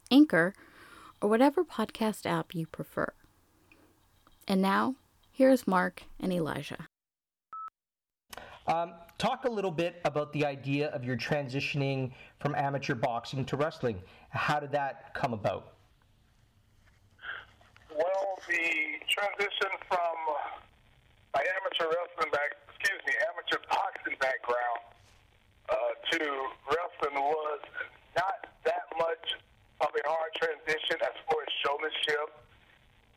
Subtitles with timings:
[0.10, 0.54] Anchor,
[1.22, 3.12] or whatever podcast app you prefer.
[4.48, 4.96] And now,
[5.30, 6.88] here's Mark and Elijah.
[8.68, 13.58] Um, talk a little bit about the idea of your transitioning from amateur boxing to
[13.58, 14.02] wrestling.
[14.30, 15.74] How did that come about?
[17.92, 18.64] Well, the
[19.10, 20.16] transition from
[21.34, 24.89] my amateur wrestling back, excuse me, amateur boxing background
[26.12, 26.20] to
[26.68, 27.62] wrestling was
[28.16, 29.38] not that much
[29.82, 32.30] of a hard transition as far as showmanship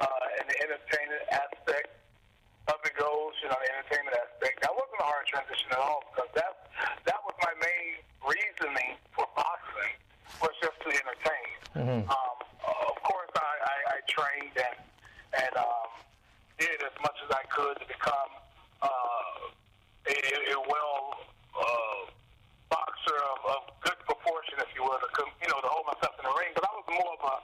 [0.00, 1.90] uh, and the entertainment aspect
[2.68, 4.62] of it goes, you know, the entertainment aspect.
[4.62, 6.70] That wasn't a hard transition at all because that
[7.06, 9.98] that was my main reasoning for boxing
[10.38, 11.50] was just to entertain.
[11.74, 12.06] Mm-hmm.
[12.06, 14.78] Um, of course, I, I, I trained and
[15.42, 15.90] and um,
[16.58, 18.30] did as much as I could to become
[18.82, 19.50] uh,
[20.06, 20.16] a,
[20.54, 21.18] a well
[21.58, 22.02] uh,
[22.70, 23.98] boxer of, of good
[24.52, 26.52] proportion, if you will, to you know to hold myself in the ring.
[26.54, 27.36] But I was more of a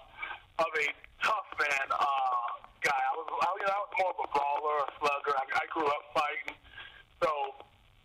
[0.65, 0.87] of a
[1.25, 2.49] tough man uh,
[2.85, 3.01] guy.
[3.01, 5.35] I was I, you know, I was more of a brawler, a slugger.
[5.37, 6.57] I, I grew up fighting,
[7.23, 7.31] so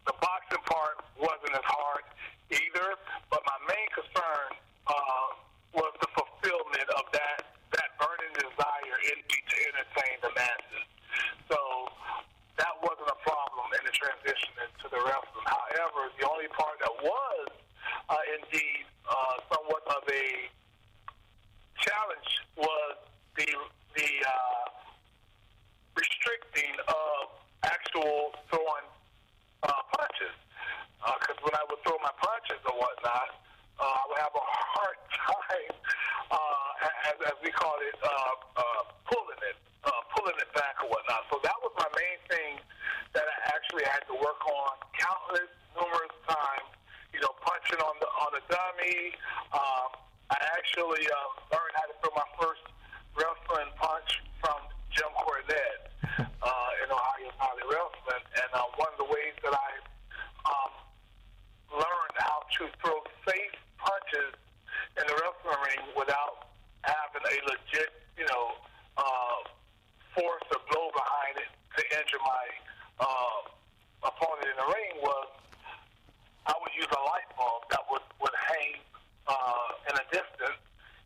[0.07, 2.05] the boxing part wasn't as hard
[2.51, 2.95] either.
[3.29, 4.49] But my main concern
[4.87, 5.27] uh,
[5.75, 7.39] was the fulfillment of that
[7.75, 10.87] that burning desire in me to entertain the masses.
[11.49, 11.57] So
[12.61, 15.47] that wasn't a problem in the transition into the wrestling.
[15.49, 17.49] However, the only part that was
[18.09, 20.27] uh, indeed uh, somewhat of a
[21.81, 22.95] challenge was
[23.35, 23.47] the
[23.95, 24.65] the uh,
[25.95, 27.29] restricting of
[27.63, 28.87] actual throwing
[29.63, 30.35] uh, punches.
[31.03, 33.37] Because uh, when I would throw my punches or whatnot,
[33.77, 35.75] uh, I would have a hard time,
[36.31, 38.09] uh, as, as we call it, uh,
[38.55, 38.81] uh,
[39.11, 41.27] pulling it, uh, pulling it back or whatnot.
[41.29, 42.53] So that was my main thing
[43.13, 46.71] that I actually had to work on countless, numerous times.
[47.13, 49.13] You know, punching on the on the dummy.
[49.53, 49.93] Um,
[50.33, 52.65] I actually uh, learned how to throw my first
[53.13, 54.57] wrestling punch from
[54.89, 59.71] Jim Cornette uh, in Ohio Valley Wrestling, and uh, one of the ways that I
[60.49, 60.73] um,
[61.69, 62.97] learned how to throw
[63.29, 64.33] safe punches
[64.97, 66.49] in the wrestling ring without
[66.81, 68.57] having a legit, you know,
[68.97, 69.39] uh,
[70.17, 72.45] force or blow behind it to injure my
[73.05, 73.39] uh,
[74.09, 75.29] opponent in the ring was
[76.45, 78.83] I would use a light bulb that would, would hang
[79.27, 80.59] uh, in a distance,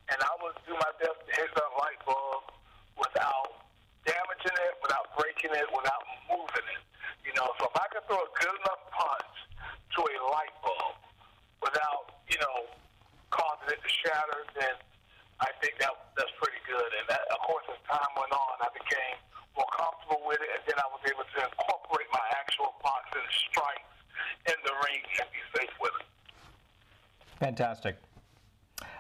[0.10, 2.50] and I would do my best to hit that light bulb
[2.98, 3.70] without
[4.02, 6.84] damaging it, without breaking it, without moving it.
[7.22, 9.36] You know, so if I could throw a good enough punch
[9.94, 10.98] to a light bulb
[11.62, 12.74] without, you know,
[13.30, 14.74] causing it to shatter, then
[15.38, 16.90] I think that that's pretty good.
[16.98, 19.22] And that, of course, as time went on, I became
[19.58, 23.98] more comfortable with it, and then I was able to incorporate my actual boxing strikes
[24.46, 26.08] in the ring and be safe with it.
[27.40, 27.98] Fantastic.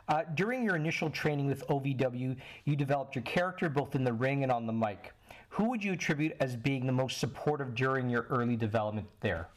[0.09, 2.35] Uh, during your initial training with OVW,
[2.65, 5.13] you developed your character both in the ring and on the mic.
[5.49, 9.47] Who would you attribute as being the most supportive during your early development there?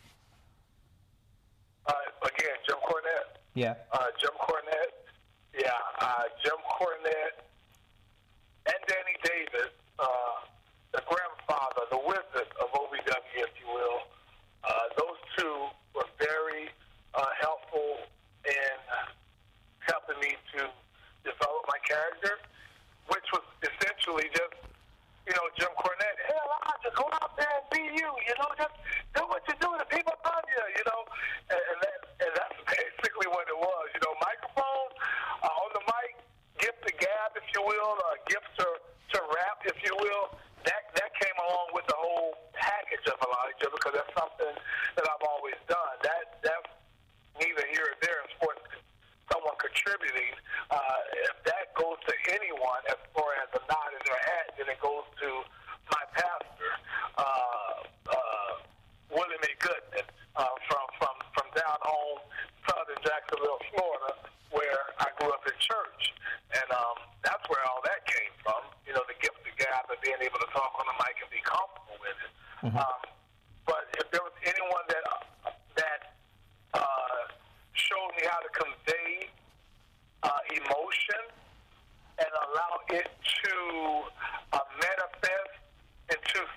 [1.86, 3.38] Uh, again, Jim Cornette.
[3.54, 3.74] Yeah.
[3.92, 4.06] Uh,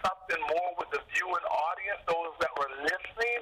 [0.01, 3.32] something more with the viewing audience, those that were listening.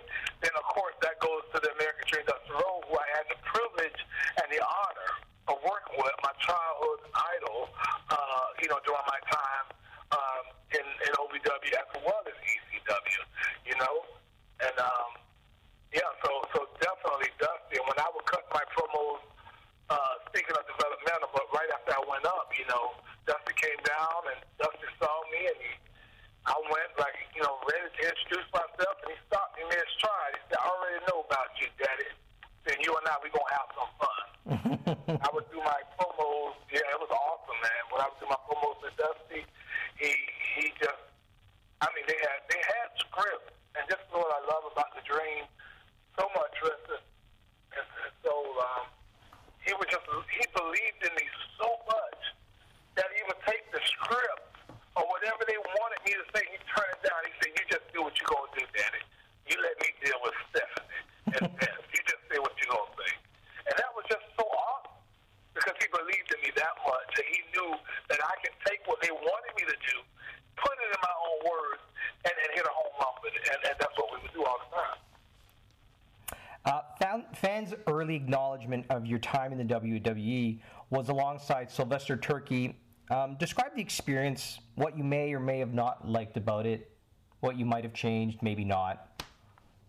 [81.42, 82.76] alongside Sylvester Terkay.
[83.10, 86.92] Um, describe the experience, what you may or may have not liked about it,
[87.40, 89.24] what you might have changed, maybe not.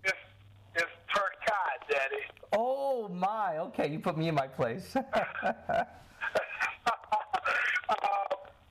[0.02, 0.16] It's,
[0.74, 0.90] it's
[1.90, 2.22] Daddy.
[2.54, 3.58] Oh, my.
[3.58, 4.96] Okay, you put me in my place.
[4.96, 5.02] uh,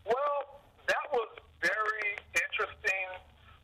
[0.05, 0.39] well,
[0.87, 1.29] that was
[1.61, 3.07] very interesting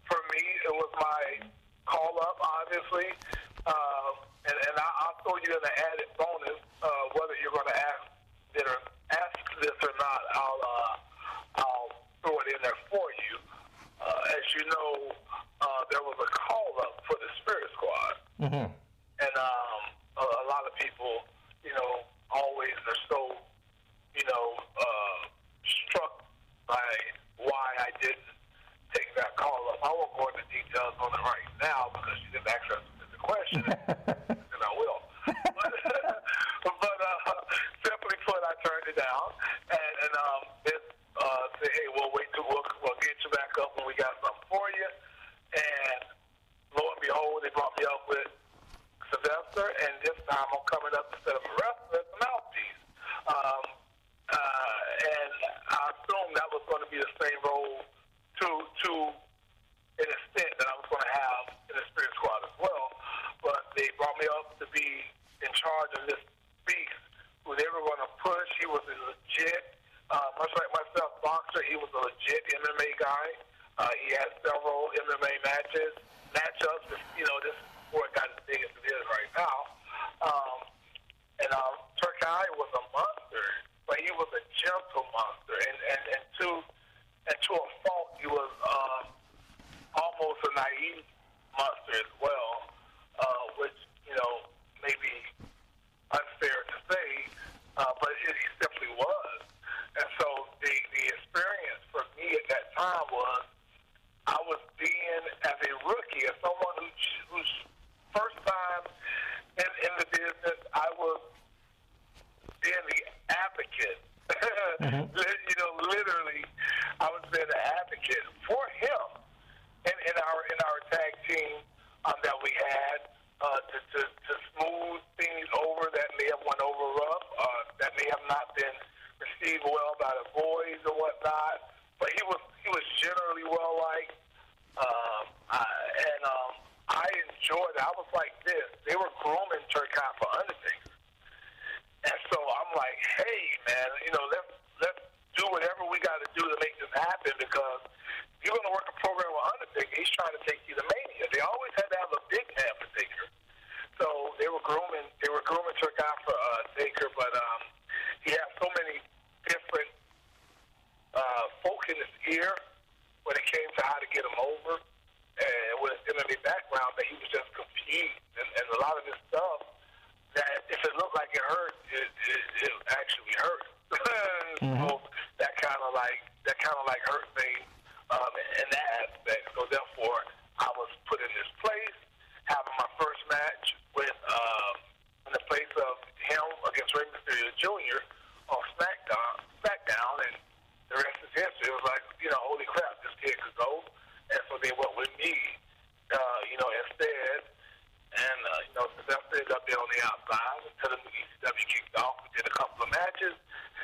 [0.06, 0.44] for me.
[0.64, 1.48] It was my
[1.86, 3.10] call up, obviously.
[3.66, 3.72] Uh,
[4.46, 6.17] and, and I, will throw you in the added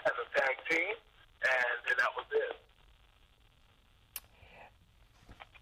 [0.05, 0.95] as a tag team,
[1.41, 2.55] and that was it.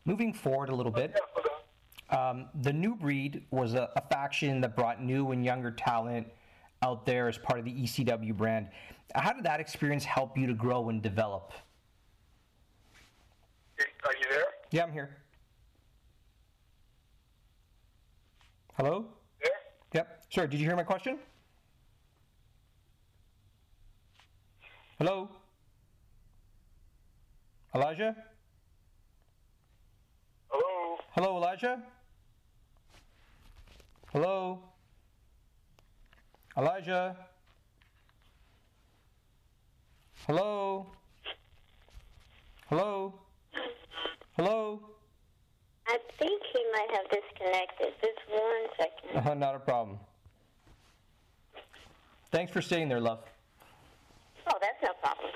[0.06, 1.20] Moving forward a little bit.
[2.10, 6.28] Um, the New Breed was a, a, faction that brought new and younger talent
[6.82, 8.68] out there as part of the ECW brand.
[9.16, 11.54] How did that experience help you to grow and develop?
[13.80, 14.44] Are you there?
[14.72, 15.18] Yeah, I'm here.
[18.76, 19.06] Hello?
[19.42, 19.52] There?
[19.94, 20.26] Yep.
[20.30, 20.48] Sure.
[20.48, 21.20] did you hear my question?
[25.02, 25.28] Hello?
[27.74, 28.16] Elijah?
[30.48, 30.98] Hello?
[31.16, 31.82] Hello, Elijah?
[34.14, 34.60] Hello?
[36.56, 37.18] Elijah?
[40.28, 40.86] Hello?
[42.70, 43.14] Hello?
[44.38, 44.82] Hello?
[45.88, 47.94] I think he might have disconnected.
[48.02, 49.28] Just one second.
[49.28, 49.98] Uh, not a problem.
[52.30, 53.24] Thanks for staying there, love.
[54.54, 55.32] Oh, that's no problem.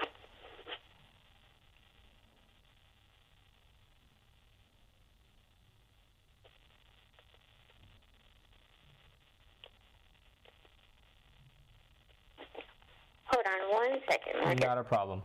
[13.28, 14.60] Hold on one second.
[14.60, 15.22] Not a problem.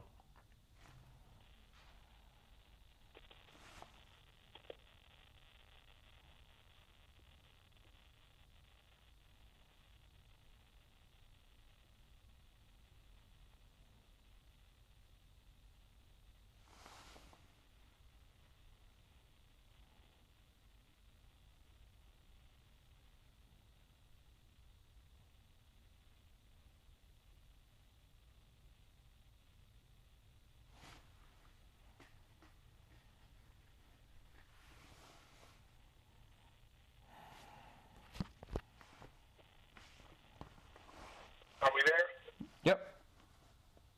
[41.62, 42.50] Are we there?
[42.64, 42.95] Yep.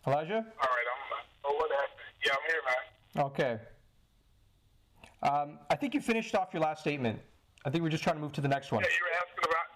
[0.06, 0.34] Elijah?
[0.34, 1.24] All right, I'm.
[1.44, 1.90] Oh, what happened?
[2.24, 3.24] Yeah, I'm here, man.
[3.26, 3.58] Okay.
[5.22, 7.20] Um, I think you finished off your last statement.
[7.64, 8.82] I think we're just trying to move to the next one.
[8.82, 9.66] Yeah, you were asking about.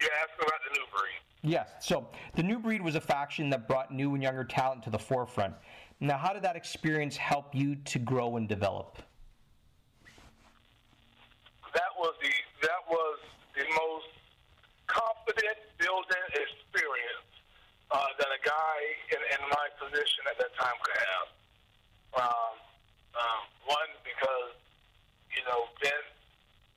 [0.00, 1.52] You were asking about the new breed.
[1.52, 1.70] Yes.
[1.80, 4.98] So the new breed was a faction that brought new and younger talent to the
[4.98, 5.54] forefront.
[6.00, 8.98] Now, how did that experience help you to grow and develop?
[11.74, 12.30] That was the
[12.62, 13.18] that was
[13.54, 14.06] the most
[14.86, 17.28] confident building experience
[17.90, 18.78] uh, that a guy
[19.10, 21.28] in, in my position at that time could have.
[22.18, 22.54] Um,
[23.14, 24.54] um, one because
[25.34, 26.04] you know Ben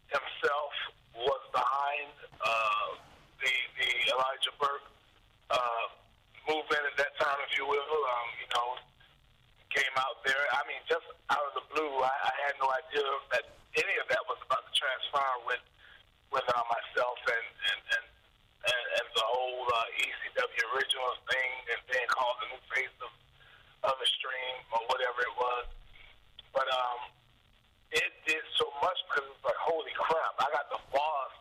[0.09, 0.73] himself
[1.17, 2.89] was behind uh,
[3.41, 4.87] the the Elijah Burke
[5.49, 5.85] uh,
[6.47, 7.79] movement at that time, if you will.
[7.81, 8.69] Um, you know,
[9.71, 10.43] came out there.
[10.55, 13.45] I mean, just out of the blue, I, I had no idea that
[13.79, 15.63] any of that was about to transpire with
[16.31, 18.05] with uh, myself and and, and
[19.71, 23.11] uh, ECW originals thing and being called the new face of
[23.81, 25.65] of the stream or whatever it was.
[26.53, 26.99] But um,
[27.89, 30.37] it did so much because it was like, holy crap!
[30.37, 31.33] I got the boss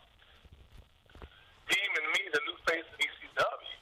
[1.68, 3.74] deeming me the new face of ECW.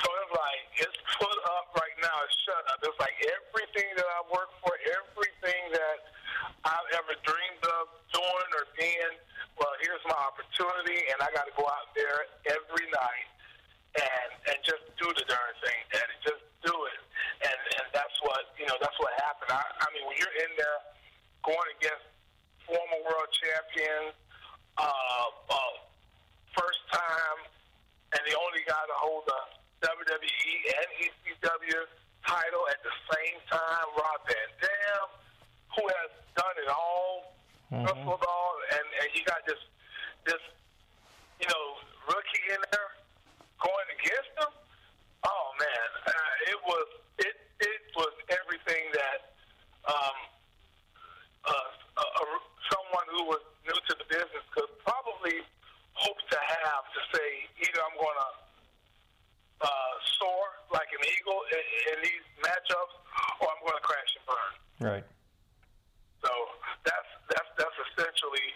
[0.00, 2.16] So it's like it's put up right now.
[2.26, 2.80] It's shut up.
[2.82, 5.98] It's like everything that I work for, everything that
[6.66, 9.14] I've ever dreamed of doing or being.
[9.60, 13.28] Well, here's my opportunity, and I got to go out there every night
[15.02, 16.14] do the darn thing, Daddy.
[16.22, 17.00] Just do it.
[17.42, 18.78] And and that's what you know.
[18.78, 19.50] That's what happened.
[19.50, 20.78] I, I mean, when you're in there
[21.42, 22.06] going against
[22.62, 24.14] former world champions,
[24.78, 24.86] uh,
[25.50, 25.74] uh,
[26.54, 27.38] first time,
[28.14, 29.40] and the only guy to hold the
[29.90, 31.82] WWE and ECW
[32.22, 35.06] title at the same time, Rob Van Dam,
[35.74, 37.34] who has done it all,
[37.74, 39.58] wrestled all, and, and you got this
[40.30, 40.42] this
[41.42, 41.64] you know
[42.06, 42.90] rookie in there
[43.58, 44.61] going against him.
[45.22, 46.88] Oh man, uh, it was
[47.18, 49.20] it it was everything that
[49.86, 50.16] um,
[51.46, 52.38] uh, uh, uh,
[52.70, 55.42] someone who was new to the business could probably
[55.94, 57.28] hope to have to say
[57.62, 58.30] either I'm going to
[59.62, 61.64] uh, soar like an eagle in,
[61.94, 62.94] in these matchups,
[63.38, 64.52] or I'm going to crash and burn.
[64.82, 65.06] Right.
[66.22, 66.30] So
[66.82, 68.48] that's that's that's essentially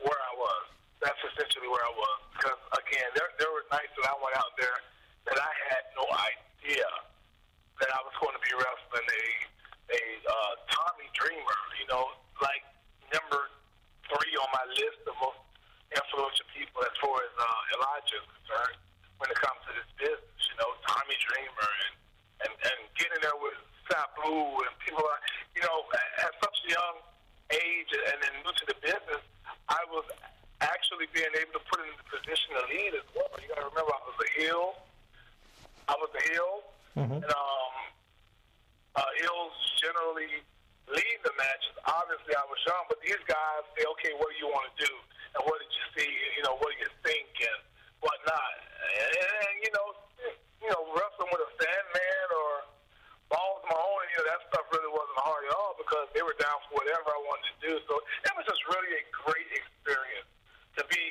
[0.00, 0.64] where I was.
[1.04, 2.18] That's essentially where I was.
[2.36, 4.76] Because again, there there were nights that I went out there
[5.28, 6.88] that I had no idea
[7.80, 9.26] that I was going to be wrestling a
[9.88, 11.60] a uh, Tommy Dreamer.
[11.80, 12.04] You know,
[12.40, 12.64] like
[13.12, 13.52] number
[14.08, 15.40] three on my list of most
[15.92, 18.76] influential people as far as uh, Elijah is concerned
[19.20, 20.40] when it comes to this business.
[20.52, 21.94] You know, Tommy Dreamer and
[22.48, 23.56] and and getting there with
[23.88, 24.32] Sabu
[24.64, 25.24] and people like
[25.56, 26.96] you know at, at such a young
[27.52, 29.24] age and then new to the business,
[29.68, 30.04] I was
[30.60, 33.30] actually being able to put in the position to lead as well.
[33.40, 34.87] You got to remember, I was a heel.
[35.88, 36.54] I was a heel,
[37.00, 37.72] and um,
[38.94, 40.44] uh, heels generally
[40.88, 41.74] lead the matches.
[41.88, 44.92] Obviously, I was jump, but these guys say, okay, what do you want to do?
[45.36, 46.10] And what did you see?
[46.36, 47.60] You know, what do you think and
[48.04, 48.54] whatnot?
[49.00, 49.88] And, and you know,
[50.60, 52.52] you know, wrestling with a Sandman or
[53.32, 56.56] Balls Mahoney, you know, that stuff really wasn't hard at all because they were down
[56.68, 57.72] for whatever I wanted to do.
[57.84, 60.28] So it was just really a great experience
[60.80, 61.04] to be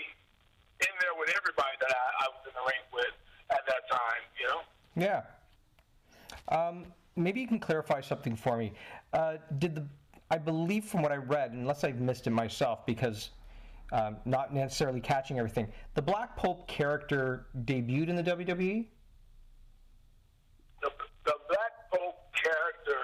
[0.82, 3.16] in there with everybody that I, I was in the ring with
[3.54, 4.62] at that time, you know?
[4.98, 5.22] Yeah.
[6.50, 8.74] Um, maybe you can clarify something for me.
[9.14, 9.86] Uh, did the
[10.30, 13.30] I believe from what I read, unless I've missed it myself, because
[13.94, 18.88] um, not necessarily catching everything, the Black Pope character debuted in the WWE.
[20.82, 20.92] The,
[21.24, 23.00] the Black Pope character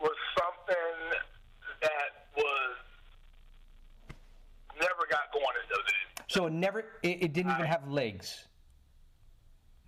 [0.00, 1.20] was something
[1.82, 2.76] that was
[4.74, 6.24] never got going in WWE.
[6.26, 8.48] So it never, it, it didn't even have legs.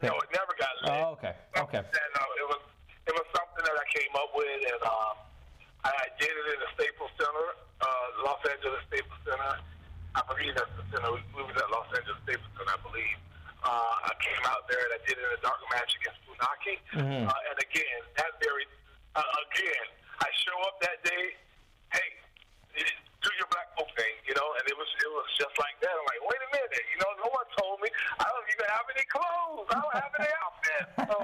[0.00, 1.02] No, it never got lit.
[1.02, 1.78] Oh, okay, okay.
[1.78, 2.62] And, uh, it was
[3.06, 5.14] it was something that I came up with, and um,
[5.84, 7.48] I I did it in the Staples Center,
[7.82, 9.58] uh, Los Angeles Staples Center.
[10.32, 11.12] I that's the center.
[11.36, 13.18] We was at Los Angeles Staples I believe.
[13.62, 16.74] Uh, I came out there and I did it in a dark match against Funaki.
[16.98, 17.28] Mhm.
[17.30, 18.66] Uh, and again, that very
[19.14, 19.86] uh, again,
[20.24, 21.36] I show up that day.
[21.92, 22.08] Hey,
[23.22, 25.92] do your black Pope thing, you know, and it was it was just like that.
[25.94, 28.86] I'm like, wait a minute, you know, no one told me I don't even have
[28.90, 30.84] any clothes, I don't have any outfit.
[31.12, 31.16] So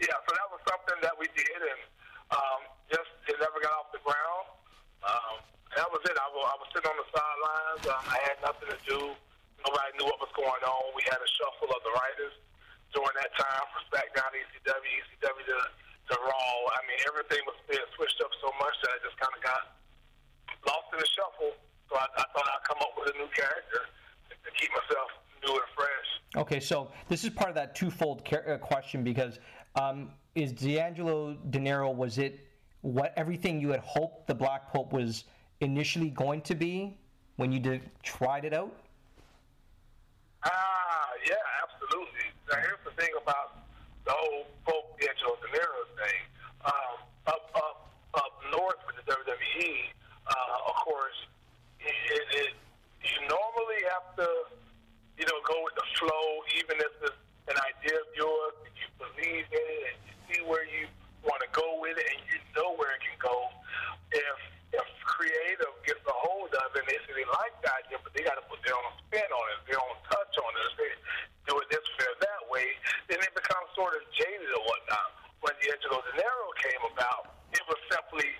[0.00, 1.80] yeah, so that was something that we did, and
[2.32, 4.46] um, just it never got off the ground.
[5.04, 5.36] Um,
[5.68, 6.16] and that was it.
[6.16, 7.82] I was, I was sitting on the sidelines.
[7.92, 9.00] Um, I had nothing to do.
[9.66, 10.80] Nobody knew what was going on.
[10.96, 12.34] We had a shuffle of the writers
[12.94, 14.86] during that time for SmackDown, ECW,
[15.18, 15.58] ECW to,
[16.08, 16.56] to Raw.
[16.72, 19.62] I mean, everything was being switched up so much that I just kind of got
[20.68, 21.52] lost in the shuffle.
[21.90, 23.82] So I, I thought I'd come up with a new character
[24.30, 25.10] to keep myself
[25.42, 26.08] new and fresh.
[26.44, 29.38] Okay, so this is part of that twofold uh, question because
[29.76, 32.46] um, is D'Angelo Dinero was it
[32.82, 35.24] what everything you had hoped the Black Pope was
[35.60, 36.98] initially going to be
[37.36, 38.76] when you did, tried it out?
[40.44, 41.32] Ah, yeah,
[41.64, 42.28] absolutely.
[42.52, 43.64] Now, here's the thing about
[44.04, 46.20] the whole Pope D'Angelo Dinero thing.
[46.66, 49.72] Um, up, up, up north with the WWE,
[50.28, 51.16] uh, of course,
[51.80, 51.88] it,
[52.36, 52.52] it,
[53.00, 54.28] you normally have to,
[55.16, 56.28] you know, go with the flow,
[56.60, 60.40] even if it's an idea of yours, and you believe in it, and you see
[60.44, 60.84] where you
[61.24, 63.48] want to go with it, and you know where it can go.
[64.12, 64.38] If
[64.74, 68.10] if creative gets a hold of it, and they say they like the idea, but
[68.10, 70.90] they got to put their own spin on it, their own touch on it, they
[71.46, 72.74] do it this way or that way,
[73.06, 75.14] then it becomes sort of jaded or whatnot.
[75.46, 78.34] When D'Angelo Dinero came about, it was simply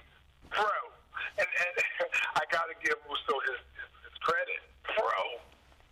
[0.51, 0.75] pro.
[1.39, 1.75] And, and
[2.41, 3.61] I got to give Russo his,
[4.03, 4.59] his credit.
[4.83, 5.39] Pro.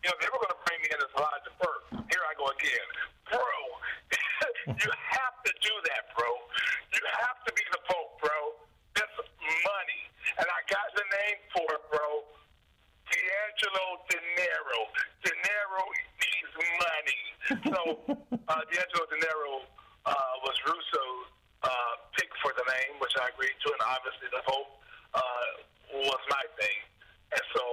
[0.02, 1.86] You know, they were going to bring me in as Elijah Burke.
[2.10, 2.88] Here I go again.
[3.30, 3.54] Bro,
[4.82, 6.26] you have to do that, bro.
[6.90, 8.58] You have to be the Pope, bro.
[8.98, 10.02] That's money.
[10.42, 12.26] And I got the name for it, bro.
[13.14, 14.80] D'Angelo De Niro.
[15.22, 15.82] Dinero
[16.18, 16.50] means
[16.82, 17.22] money.
[17.70, 17.80] So
[18.50, 19.70] uh, D'Angelo Dinero
[20.02, 21.30] uh, was Russo's
[21.62, 24.82] uh, pick for the name, which I agreed to, and obviously the Pope
[25.14, 25.46] uh,
[26.10, 26.78] was my thing.
[27.38, 27.64] And so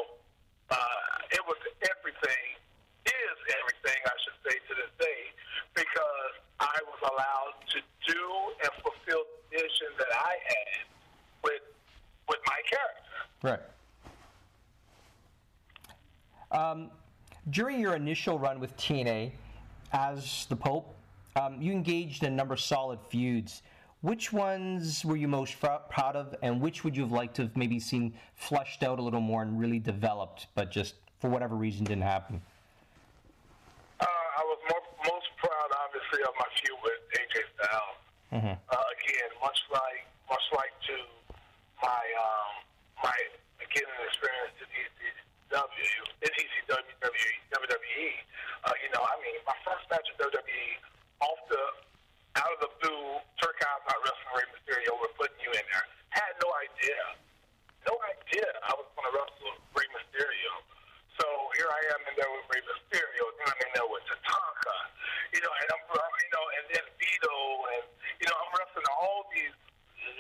[0.70, 1.58] uh, it was
[2.20, 2.60] everything,
[3.06, 5.22] is everything, I should say, to this day,
[5.76, 7.80] because I was allowed to
[8.12, 8.22] do
[8.64, 10.86] and fulfill the vision that I had
[11.44, 11.62] with
[12.28, 13.10] with my character.
[13.42, 13.62] Right.
[16.52, 16.92] Um,
[17.50, 19.32] during your initial run with TNA
[19.94, 20.96] as the Pope,
[21.36, 23.62] um, you engaged in a number of solid feuds.
[24.02, 27.44] Which ones were you most fr- proud of, and which would you have liked to
[27.44, 31.56] have maybe seen fleshed out a little more and really developed, but just for whatever
[31.56, 32.42] reason didn't happen?
[34.00, 38.00] Uh, I was more, most proud, obviously, of my feud with AJ Styles.
[38.32, 38.56] Mhm.
[38.56, 40.96] Uh, again, much like much like to
[41.82, 42.52] my um,
[43.04, 43.18] my
[43.58, 48.10] again experience in ECW, in ECW, WWE.
[48.64, 50.70] Uh, you know, I mean, my first match at WWE,
[51.26, 51.64] off the
[52.38, 54.94] out of the blue, Terkay's not wrestling Rey Mysterio.
[55.02, 55.86] We're putting you in there.
[56.14, 57.02] Had no idea,
[57.90, 60.54] no idea I was going to wrestle Rey Mysterio.
[61.20, 61.28] So
[61.60, 64.78] here I am in there with Rey Mysterio, then I'm in there with Tatanka,
[65.36, 67.36] you know, and I'm, I'm you know, and then Vito,
[67.76, 67.84] and
[68.24, 69.52] you know, I'm wrestling all these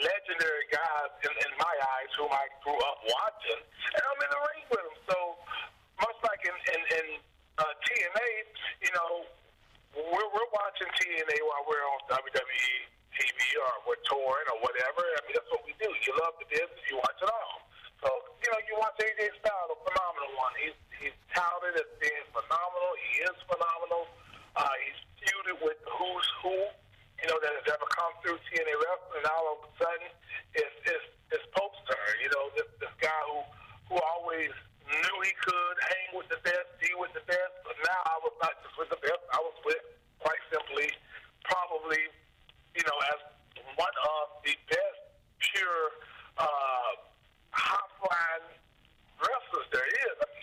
[0.03, 4.41] legendary guys in, in my eyes whom I grew up watching, and I'm in the
[4.43, 4.97] ring with them.
[5.07, 5.17] So
[6.03, 7.05] much like in in, in
[7.63, 8.29] uh, TNA,
[8.83, 9.12] you know,
[9.95, 12.75] we're we're watching TNA while we're on WWE
[13.15, 14.99] TV or we're touring or whatever.
[14.99, 15.88] I mean, that's what we do.
[15.88, 17.63] You love the business, you watch it all.
[18.03, 18.09] So
[18.43, 20.55] you know, you watch AJ Styles, a phenomenal one.
[20.59, 22.91] He's he's touted as being phenomenal.
[22.99, 24.03] He is phenomenal.
[24.55, 26.55] Uh, he's feuded with who's who,
[27.23, 29.23] you know, that has ever come through TNA wrestling.
[29.23, 30.09] And all of a sudden,
[30.55, 32.13] it's it's, it's Pope's turn.
[32.23, 33.39] You know, this this guy who
[33.91, 34.51] who always
[34.89, 38.33] knew he could hang with the best, be with the best, but now I was
[38.41, 39.21] not just with the best.
[39.33, 39.81] I was with
[40.19, 40.89] quite simply,
[41.45, 42.01] probably,
[42.73, 43.19] you know, as
[43.77, 44.99] one of the best
[45.39, 45.83] pure
[46.38, 46.91] uh,
[47.53, 48.47] high flying
[49.21, 50.15] wrestlers there is.
[50.19, 50.38] I mean,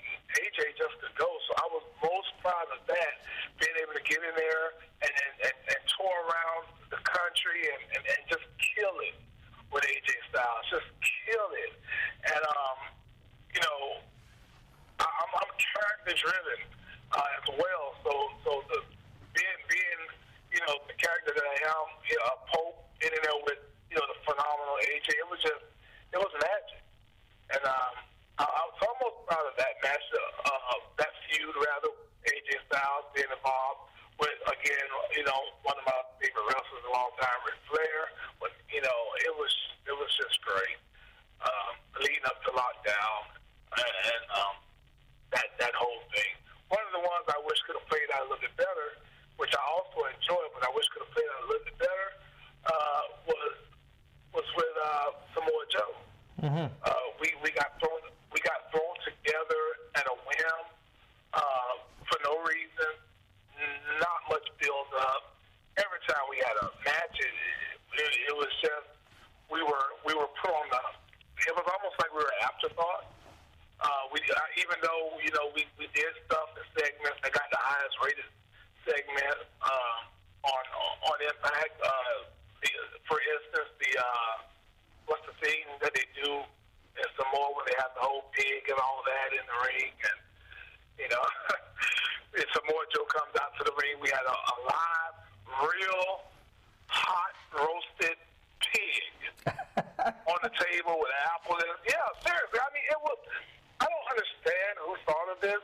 [105.41, 105.61] this,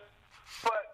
[0.63, 0.92] but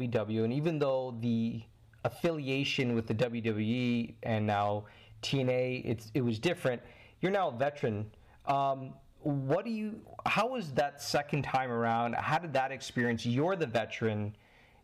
[0.00, 1.62] And even though the
[2.04, 4.84] affiliation with the WWE and now
[5.22, 6.80] TNA, it's it was different.
[7.20, 8.10] You're now a veteran.
[8.46, 10.00] Um, what do you?
[10.26, 12.14] How was that second time around?
[12.14, 13.26] How did that experience?
[13.26, 14.34] You're the veteran.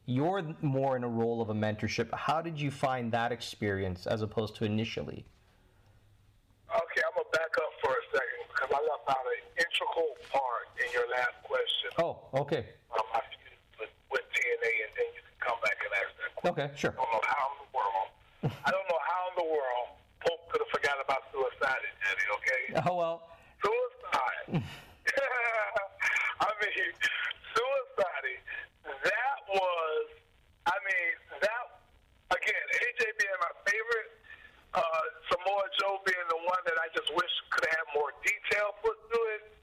[0.05, 2.13] You're more in a role of a mentorship.
[2.15, 5.25] How did you find that experience as opposed to initially?
[6.71, 10.69] Okay, I'm gonna back up for a second because I left out an integral part
[10.85, 11.91] in your last question.
[11.99, 12.67] Oh, okay.
[12.93, 13.21] Um, I
[16.47, 16.95] Okay, sure.
[16.95, 18.07] I don't know how in the world.
[18.63, 22.63] I don't know how in the world Pope could have forgot about suicide Jenny, okay?
[22.87, 23.19] Oh, well.
[23.59, 24.63] Suicide.
[26.47, 26.87] I mean,
[27.51, 28.39] suicide.
[28.87, 30.07] That was,
[30.71, 31.11] I mean,
[31.43, 31.65] that,
[32.31, 34.11] again, AJ being my favorite,
[34.71, 38.95] uh, Samoa Joe being the one that I just wish could have more detail put
[38.95, 39.56] to it.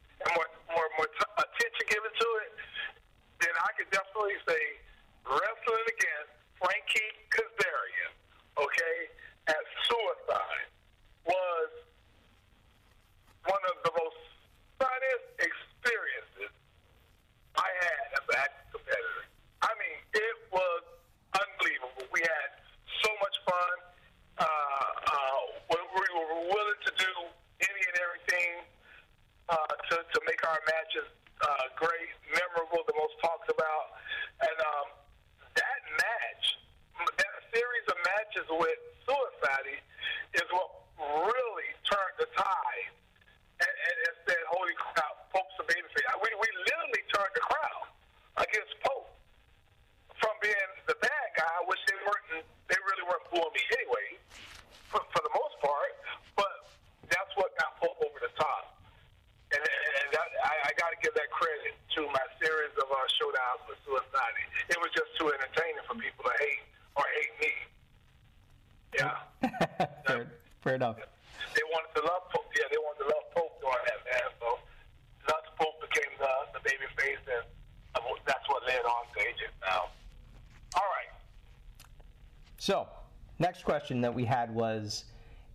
[83.84, 85.04] question that we had was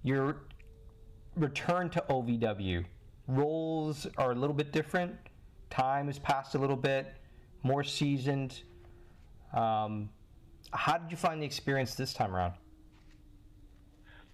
[0.03, 0.37] your
[1.35, 2.85] return to OVW.
[3.27, 5.17] Roles are a little bit different.
[5.71, 7.15] Time has passed a little bit,
[7.63, 8.61] more seasoned.
[9.55, 10.11] Um,
[10.73, 12.53] how did you find the experience this time around?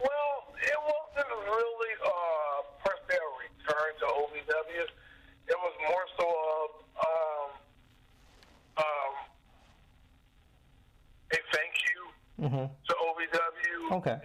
[0.00, 4.86] Well, it wasn't really uh, per se a return to OVW.
[5.46, 6.26] It was more so
[6.58, 7.50] of um,
[8.76, 9.12] um,
[11.30, 12.64] a thank you mm-hmm.
[13.94, 14.16] Okay.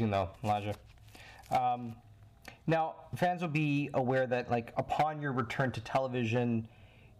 [0.00, 0.74] Though, Elijah.
[1.50, 1.94] Um,
[2.66, 6.66] now, fans will be aware that, like, upon your return to television,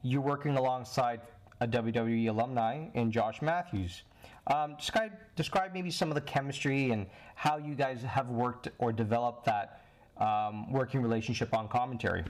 [0.03, 1.21] you're working alongside
[1.61, 4.03] a WWE alumni in Josh Matthews.
[4.47, 8.93] Um, describe, describe maybe some of the chemistry and how you guys have worked or
[8.93, 9.83] developed that
[10.19, 12.25] um, working relationship on commentary.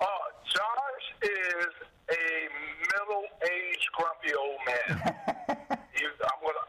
[0.00, 0.04] Uh,
[0.44, 1.72] Josh is
[2.10, 2.48] a
[2.92, 5.14] middle-aged, grumpy old man.
[5.92, 6.66] he's, I'm gonna,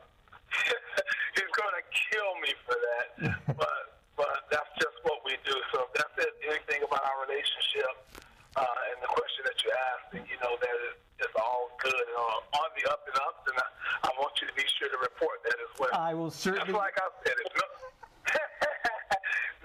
[1.35, 3.57] he's gonna kill me for that.
[3.57, 5.55] but but that's just what we do.
[5.71, 8.19] So if that's it, anything about our relationship
[8.59, 11.95] uh, and the question that you asked, and you know that it, it's all good
[11.95, 13.67] and uh, on the up and up, and I,
[14.03, 15.95] I want you to be sure to report that as well.
[15.95, 16.71] I will certainly.
[16.71, 17.67] Just like I said, it's no,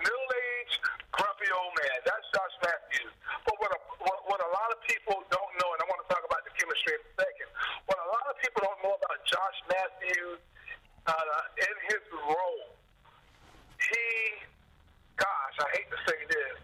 [0.02, 0.78] middle-aged,
[1.14, 1.98] grumpy old man.
[2.02, 3.14] That's Josh Matthews.
[3.46, 6.08] But what a, what, what a lot of people don't know, and I want to
[6.10, 7.48] talk about the chemistry in a second.
[7.86, 10.42] What a lot of people don't know about Josh Matthews
[11.06, 12.74] uh, in his role,
[13.78, 14.08] he,
[15.14, 16.58] gosh, I hate to say this,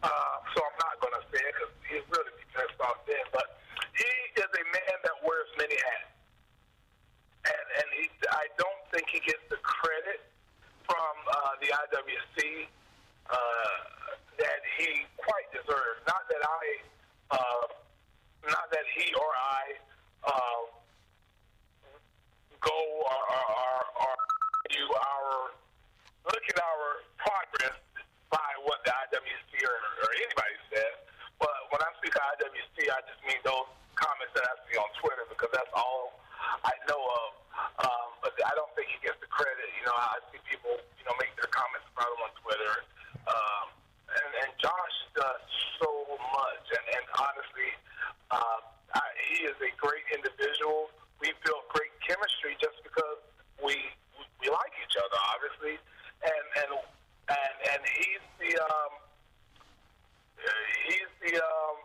[0.00, 3.26] uh, so I'm not going to say it because he'd really be pissed off then.
[3.34, 3.60] But
[3.92, 4.08] he
[4.40, 6.14] is a man that wears many hats
[7.44, 10.24] and and he, I don't think he gets the credit
[10.88, 12.70] from uh, the IWC
[13.30, 13.36] uh,
[14.38, 16.00] that he quite deserves.
[16.06, 16.64] Not that I,
[17.34, 17.66] uh,
[18.46, 19.62] not that he or I
[20.22, 20.62] uh,
[22.60, 24.14] go or, or, or,
[24.72, 25.52] do our
[26.24, 27.76] look at our progress
[28.32, 30.94] by what the IWC or, or anybody says.
[31.38, 34.88] But when I speak of IWC, I just mean those comments that I see on
[34.98, 36.16] Twitter because that's all
[36.64, 37.43] I know of.
[37.78, 39.66] Um, but I don't think he gets the credit.
[39.78, 42.74] You know, I see people, you know, make their comments about him on Twitter.
[43.26, 43.66] Um,
[44.10, 45.42] and, and Josh does
[45.78, 45.90] so
[46.34, 46.64] much.
[46.70, 47.70] And, and honestly,
[48.30, 48.58] uh,
[48.94, 50.90] I, he is a great individual.
[51.18, 53.22] We built great chemistry just because
[53.62, 53.78] we
[54.42, 55.80] we like each other, obviously.
[56.22, 56.70] And and
[57.30, 58.92] and and he's the um,
[60.90, 61.76] he's the um,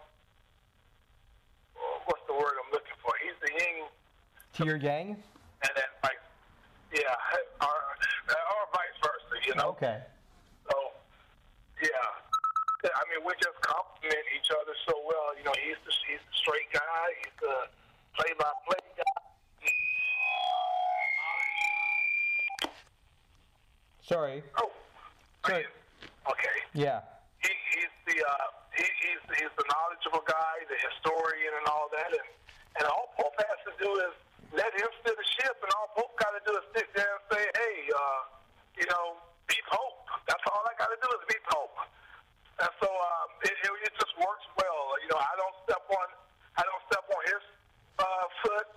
[2.05, 3.13] what's the word I'm looking for?
[3.23, 3.87] He's the yin
[4.59, 5.17] To your gang?
[5.63, 6.25] And then vice,
[6.93, 7.13] yeah,
[7.65, 7.79] or,
[8.31, 9.75] or vice versa, you know.
[9.75, 9.99] Okay.
[10.69, 10.75] So,
[11.83, 15.35] yeah, I mean, we just complement each other so well.
[15.35, 17.55] You know, he's the he's the straight guy, he's the
[18.15, 19.19] play-by-play guy.
[24.09, 24.41] Sorry.
[24.57, 24.71] Oh,
[25.45, 25.65] Sorry.
[26.25, 26.57] okay.
[26.73, 27.05] Yeah.
[27.45, 32.09] He, he's the uh, he, he's he's the knowledgeable guy, the historian, and all that.
[32.09, 32.27] And
[32.81, 34.15] and all Pope has to do is
[34.53, 37.23] let him steer the ship, and all Pope got to do is sit there and
[37.29, 38.21] say, hey, uh,
[38.77, 40.09] you know, be Pope.
[40.25, 41.77] That's all I got to do is be Pope.
[42.59, 44.97] And so um, it, it, it just works well.
[44.99, 46.07] You know, I don't step on
[46.59, 47.43] I don't step on his
[48.03, 48.67] uh, foot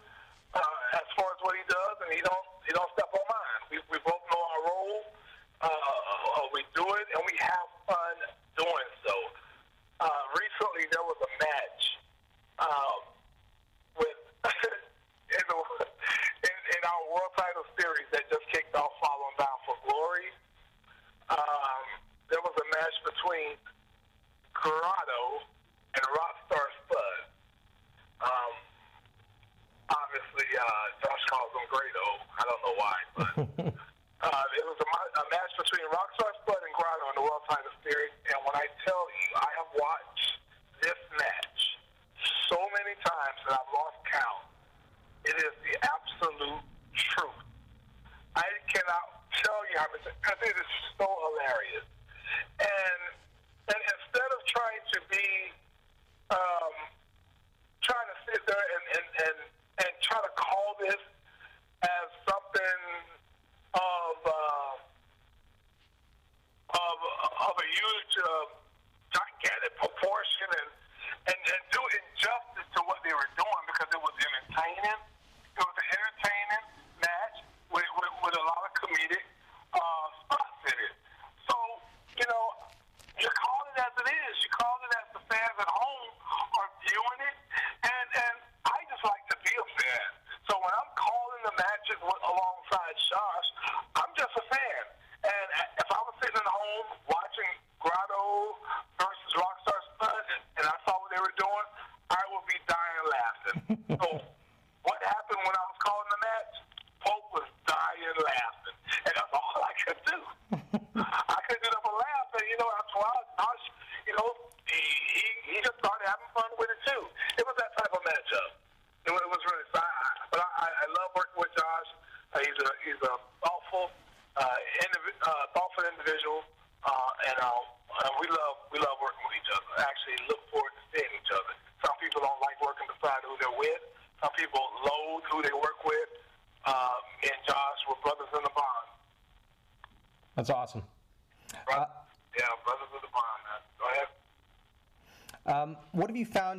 [0.54, 3.61] uh, as far as what he does, and he don't he don't step on mine.
[3.74, 4.22] We, we both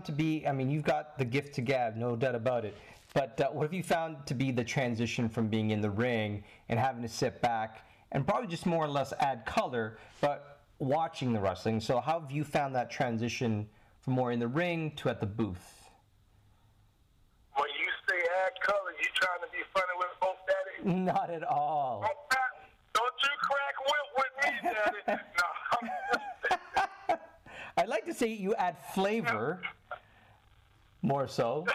[0.05, 2.75] to be, I mean, you've got the gift to gab, no doubt about it.
[3.13, 6.43] But uh, what have you found to be the transition from being in the ring
[6.69, 11.31] and having to sit back and probably just more or less add color, but watching
[11.31, 11.79] the wrestling?
[11.79, 13.67] So, how have you found that transition
[14.01, 15.89] from more in the ring to at the booth?
[17.55, 20.99] When you say add color, you trying to be funny with both daddy?
[20.99, 22.03] Not at all.
[22.03, 24.69] Oh, don't, don't you crack whip with me,
[25.05, 25.21] daddy?
[25.39, 27.17] no.
[27.77, 29.61] I'd like to say you add flavor.
[31.03, 31.65] More so.
[31.67, 31.73] well, no,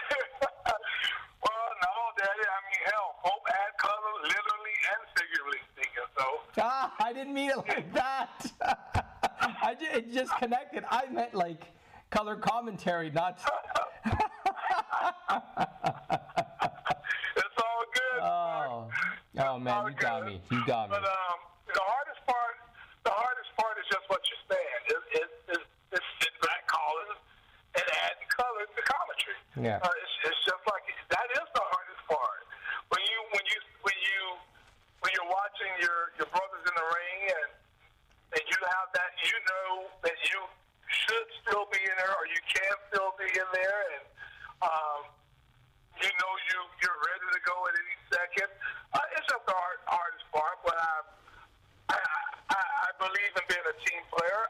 [2.17, 2.41] Daddy.
[2.41, 6.07] I mean, hell, Pope adds color, literally and figuratively speaking.
[6.17, 6.25] So.
[6.63, 8.51] Ah, I didn't mean it like that.
[9.61, 10.83] I just, it just connected.
[10.89, 11.71] I meant like
[12.09, 13.37] color commentary, not.
[13.37, 13.45] it's
[17.57, 18.21] all good.
[18.21, 18.89] Oh,
[19.37, 20.41] oh man, you got me.
[20.49, 20.97] You got me.
[20.99, 21.28] But, uh,
[39.39, 40.41] you know that you
[40.91, 44.03] should still be in there or you can still be in there, and
[44.67, 45.01] um,
[45.95, 48.51] you know you you're ready to go at any second.
[48.91, 53.75] Uh, it's just the hard, hardest part, but I I I believe in being a
[53.87, 54.48] team player.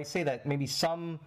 [0.00, 1.20] I say that, maybe some,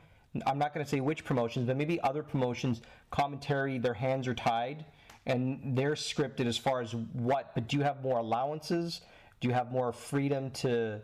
[0.46, 4.34] I'm not going to say which promotions, but maybe other promotions, commentary, their hands are
[4.34, 4.86] tied
[5.26, 9.02] and they're scripted as far as what, but do you have more allowances?
[9.40, 11.02] Do you have more freedom to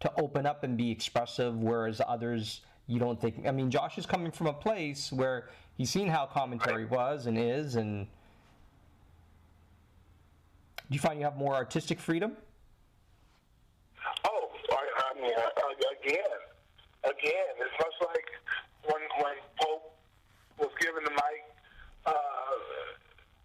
[0.00, 3.46] to open up and be expressive, whereas others you don't think.
[3.46, 5.48] I mean, Josh is coming from a place where
[5.78, 8.06] he's seen how commentary was and is, and
[10.90, 12.36] do you find you have more artistic freedom?
[17.24, 18.28] Again, it's much like
[18.84, 19.96] when when Pope
[20.60, 21.40] was given the mic.
[22.04, 22.12] Uh,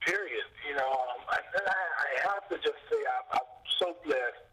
[0.03, 0.43] period.
[0.67, 3.49] You know, um, I, I have to just say I'm, I'm
[3.79, 4.43] so blessed,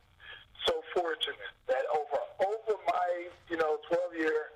[0.66, 3.11] so fortunate that over over my
[3.51, 4.55] you know 12 year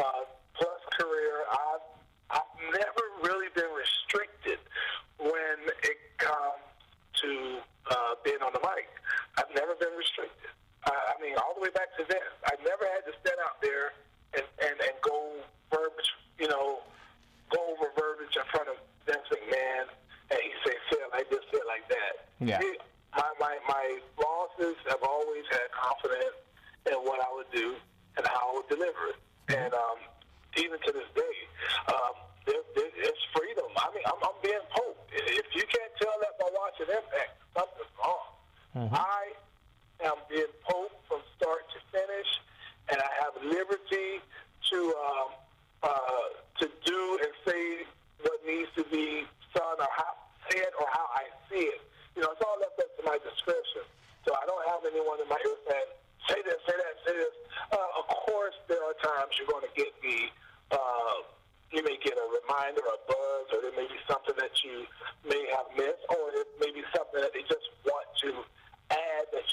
[0.00, 0.24] uh,
[0.56, 1.86] plus career, I've
[2.40, 4.58] I've never really been restricted
[5.20, 6.64] when it comes
[7.20, 7.60] to
[7.92, 8.88] uh, being on the mic.
[9.36, 10.48] I've never been restricted.
[10.84, 13.94] I, mean, all the way back to then, I never had to stand out there
[14.34, 15.38] and, and, and go
[15.70, 16.82] verbiage, you know,
[17.50, 18.76] go over verbiage in front of
[19.06, 19.86] Vince McMahon,
[20.30, 22.12] and he say, say it like this, say it like that.
[22.40, 22.58] Yeah.
[22.58, 22.74] He,
[23.14, 26.38] my, my, my bosses have always had confidence
[26.86, 27.76] in what I would do
[28.16, 29.18] and how I would deliver it.
[29.54, 29.98] And um,
[30.56, 31.36] even to this day,
[31.92, 32.14] um,
[32.46, 33.68] there, there, it's freedom.
[33.76, 34.98] I mean, I'm, I'm being Pope.
[35.12, 38.26] If you can't tell that by watching Impact, something's wrong.
[38.96, 39.36] I
[40.04, 42.30] am being Pope from start to finish,
[42.90, 44.20] and I have liberty
[44.70, 45.30] to um,
[45.82, 46.28] uh,
[46.60, 47.86] to do and say
[48.22, 50.12] what needs to be done or how
[50.50, 51.80] said or how I see it.
[52.14, 53.86] You know, it's all left up to my discretion.
[54.26, 55.90] So I don't have anyone in my ear saying,
[56.28, 57.34] say this, say that, say this.
[57.72, 60.30] Uh, of course, there are times you're going to get the,
[60.70, 61.18] uh,
[61.72, 64.86] you may get a reminder, a buzz, or there may be something that you
[65.26, 68.44] may have missed, or it may be something that they just want to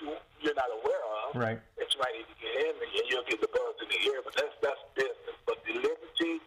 [0.02, 1.60] you, you're not aware of Right.
[1.78, 4.22] that you might need to get in, and you'll get the buzz in the ear.
[4.24, 5.38] But that's that's business.
[5.46, 6.42] But the liberty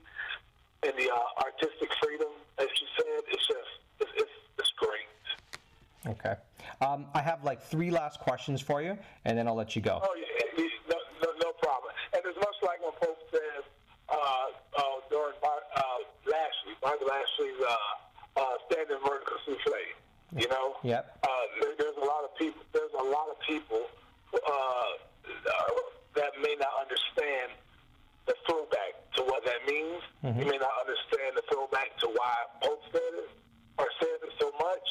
[0.82, 5.09] and the uh, artistic freedom, as you said, it's just it's, it's, it's great.
[6.07, 6.34] Okay.
[6.80, 10.00] Um, I have like three last questions for you, and then I'll let you go.
[10.03, 10.26] Oh, yeah,
[10.59, 11.92] yeah, no, no, no problem.
[12.12, 13.62] And it's much like when folks says
[14.09, 15.82] uh, uh, during Bar- uh,
[16.26, 19.94] Lashley, Bobby Lashley's uh, uh, standing vertical suplay.
[20.34, 20.74] You know.
[20.82, 21.18] Yep.
[21.22, 21.28] Uh,
[21.61, 22.62] there, there's a lot of people.
[22.72, 23.84] There's a lot of people
[24.34, 25.70] uh, uh,
[26.16, 27.53] that may not understand
[28.26, 30.00] the throwback to what that means.
[30.24, 32.34] You may not understand the throwback to why
[32.64, 33.28] Pope said it
[33.78, 34.86] or says it so much.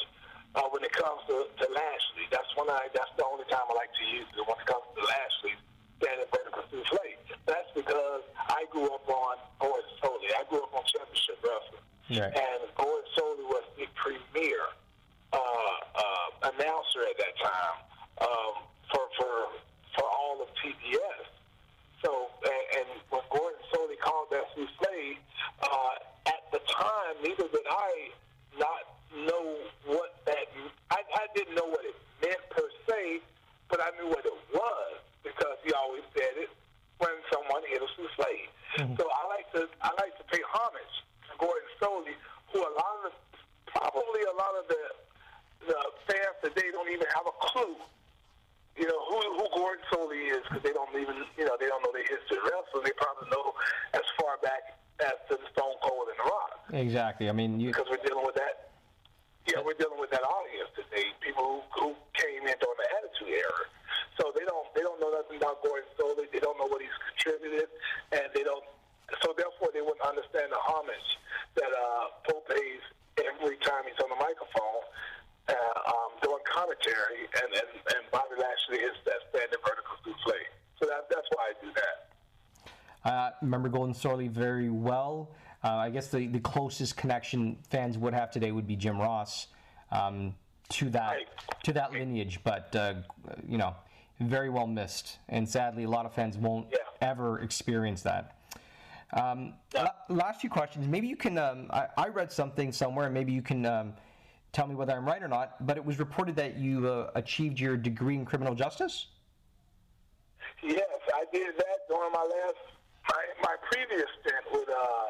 [0.54, 2.86] Uh, when it comes to, to Lashley, that's when I.
[2.94, 4.44] That's the only time I like to use it.
[4.46, 5.56] When it comes to Lashley,
[5.98, 7.16] standing vertical suplay.
[7.50, 8.20] That's because
[8.52, 10.30] I grew up on Gordon Solie.
[10.38, 11.82] I grew up on championship wrestling,
[12.20, 12.36] Right.
[12.36, 14.60] and Gordon Solie was the premier
[15.32, 17.76] uh, uh, announcer at that time
[18.28, 18.54] um,
[18.92, 19.32] for for
[19.96, 21.32] for all of TBS.
[22.04, 25.16] So, and, and when Gordon Solie called that suplay,
[25.64, 28.10] uh, at the time, neither did I
[28.58, 28.84] not
[29.26, 29.56] know
[29.86, 30.44] what that.
[30.90, 33.20] I, I didn't know what it meant per se,
[33.70, 34.92] but I knew what it was
[35.22, 36.50] because he always said it
[36.98, 38.50] when someone hit a suplay.
[38.96, 40.96] So I like to I like to pay homage
[41.28, 42.16] to Gordon Solie,
[42.52, 43.12] who a lot of the,
[43.70, 44.82] probably a lot of the
[45.68, 45.78] the
[46.10, 47.76] fans today don't even have a clue
[48.76, 51.84] you know who who Gordon Solie is because they don't even you know they don't
[51.84, 52.84] know their history of wrestling.
[52.88, 53.52] They probably know
[53.92, 56.52] as far back as to the Stone Cold and the Rock
[57.22, 57.28] Exactly.
[57.28, 57.70] I mean, you.
[57.70, 58.74] because we're dealing with that.
[59.46, 61.10] Yeah, we're dealing with that audience today.
[61.18, 63.64] People who, who came in during the Attitude Era,
[64.18, 66.30] so they don't they don't know nothing about Gordon Solie.
[66.30, 67.70] They don't know what he's contributed,
[68.14, 68.62] and they don't.
[69.22, 71.10] So therefore, they wouldn't understand the homage
[71.58, 72.82] that uh, Pope pays
[73.18, 74.82] every time he's on the microphone
[75.50, 80.42] uh, um, doing commentary, and, and, and Bobby Lashley is that standing vertical suplay.
[80.80, 81.96] So that, that's why I do that.
[83.04, 85.28] Uh, remember Gordon Solie very well.
[85.64, 89.46] Uh, I guess the, the closest connection fans would have today would be Jim Ross
[89.92, 90.34] um,
[90.70, 91.28] to that Right.
[91.64, 92.94] to that lineage, but uh,
[93.46, 93.74] you know,
[94.20, 96.78] very well missed, and sadly, a lot of fans won't Yeah.
[97.00, 98.36] ever experience that.
[99.12, 100.88] Um, la- last few questions.
[100.88, 101.38] Maybe you can.
[101.38, 103.92] Um, I, I read something somewhere, and maybe you can um,
[104.52, 105.64] tell me whether I'm right or not.
[105.66, 109.08] But it was reported that you uh, achieved your degree in criminal justice.
[110.62, 110.80] Yes,
[111.14, 112.56] I did that during my last,
[113.10, 115.04] my, my previous stint with uh,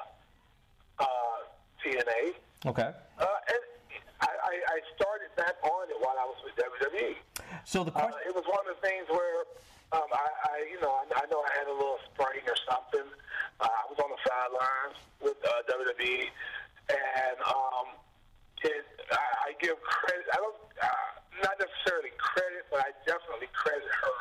[1.85, 2.35] TNA.
[2.67, 2.91] Okay.
[3.19, 3.63] Uh, and
[4.23, 7.19] I, I, started back on it while I was with WWE.
[7.67, 8.23] So the Uh, question.
[8.31, 9.43] it was one of the things where
[9.91, 13.07] um, I, I, you know, I, I know I had a little sprain or something.
[13.61, 16.31] Uh, I was on the sidelines with uh, WWE,
[16.91, 17.87] and um,
[18.63, 20.27] it, I, I give credit.
[20.33, 24.19] I don't, uh, not necessarily credit, but I definitely credit her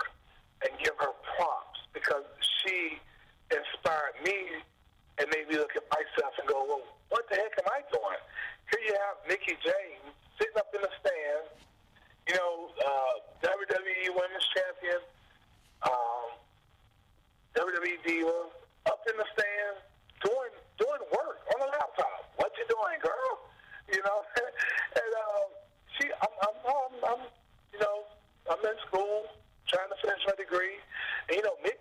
[0.66, 2.26] and give her props because
[2.66, 2.98] she
[3.54, 4.66] inspired me
[5.22, 8.22] and made me look at myself and go, well, what the heck am I doing?
[8.72, 11.52] Here you have Mickie James sitting up in the stands,
[12.26, 15.04] you know, uh, WWE Women's Champion,
[15.84, 16.40] um,
[17.60, 18.48] WWE Diva,
[18.88, 19.84] up in the stands
[20.24, 22.32] doing doing work on a laptop.
[22.40, 23.32] What you doing, girl?
[23.92, 24.24] You know,
[24.98, 25.48] and um,
[26.00, 27.22] she, I'm, I'm, I'm, I'm,
[27.76, 28.08] you know,
[28.48, 29.28] I'm in school
[29.68, 30.80] trying to finish my degree,
[31.28, 31.81] and you know, Nick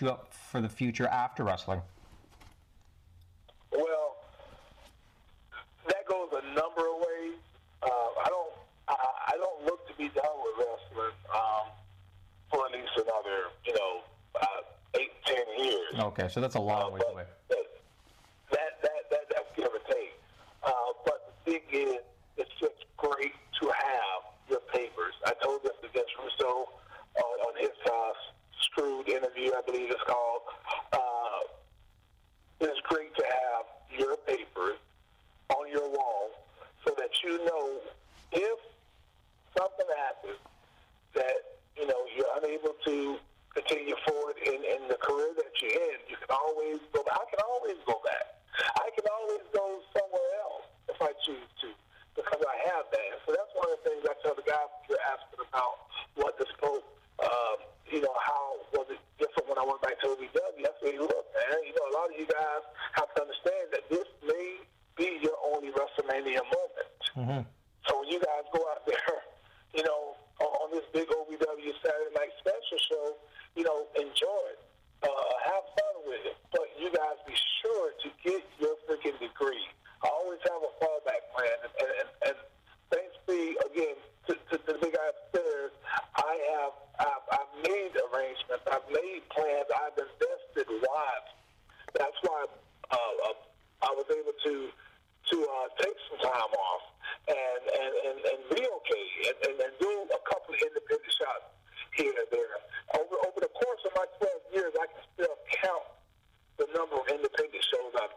[0.00, 1.80] you up for the future after wrestling?
[3.72, 4.16] Well,
[5.88, 7.34] that goes a number of ways.
[7.82, 8.52] Uh, I don't.
[8.88, 8.94] I,
[9.28, 11.72] I, don't look to be done with wrestling um,
[12.50, 14.00] for at least another, you know,
[14.40, 15.94] uh, eight, ten years.
[15.98, 17.00] Okay, so that's a long uh, way.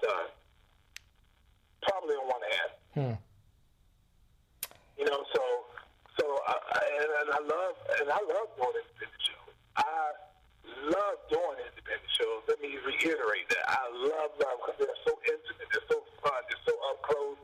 [0.10, 0.30] done.
[1.86, 2.72] Probably on one hand.
[2.97, 3.16] Hmm.
[4.97, 5.41] You know, so
[6.18, 6.80] so I, I,
[7.22, 9.53] and I love and I love doing independent shows.
[9.78, 10.12] I
[10.91, 12.41] love doing independent shows.
[12.49, 16.66] Let me reiterate that I love love because they're so intimate, they're so fun, they're
[16.68, 17.39] so up close,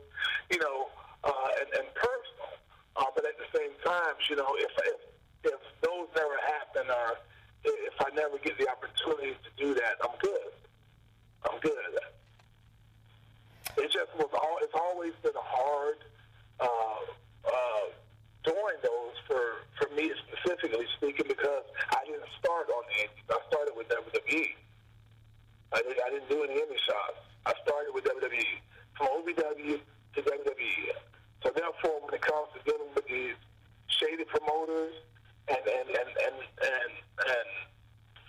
[0.50, 0.92] you know,
[1.24, 2.52] uh, and, and personal.
[2.98, 5.00] Uh, but at the same time, you know, if if,
[5.56, 7.16] if those never happen or
[7.64, 10.52] if I never get the opportunity to do that, I'm good.
[11.48, 12.15] I'm good
[13.78, 14.56] it just was all.
[14.62, 15.98] It's always been hard
[16.60, 17.04] uh,
[17.44, 17.86] uh,
[18.44, 23.28] doing those for for me specifically speaking because I didn't start on the Indies.
[23.28, 24.56] I started with WWE.
[25.72, 27.20] I didn't, I didn't do any indie shots.
[27.44, 28.48] I started with WWE
[28.96, 30.84] from OVW to WWE.
[31.42, 33.36] So therefore, when it comes to dealing with these
[33.88, 34.94] shady promoters
[35.48, 36.92] and and and and and,
[37.28, 37.48] and